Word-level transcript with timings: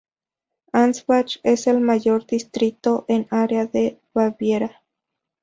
Ansbach 0.73 1.37
es 1.43 1.67
el 1.67 1.79
mayor 1.79 2.25
distrito 2.25 3.05
en 3.07 3.27
área 3.29 3.67
de 3.67 4.01
Baviera. 4.15 4.81